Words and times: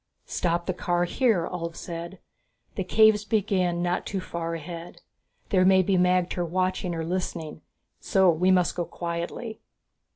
"Stop 0.25 0.65
the 0.65 0.73
car 0.73 1.03
here," 1.03 1.47
Ulv 1.47 1.75
said, 1.75 2.17
"The 2.73 2.83
caves 2.83 3.23
begin 3.23 3.83
not 3.83 4.03
too 4.07 4.19
far 4.19 4.55
ahead. 4.55 5.03
There 5.49 5.63
may 5.63 5.83
be 5.83 5.95
magter 5.95 6.43
watching 6.43 6.95
or 6.95 7.05
listening, 7.05 7.61
so 7.99 8.31
we 8.31 8.49
must 8.49 8.73
go 8.75 8.83
quietly." 8.85 9.61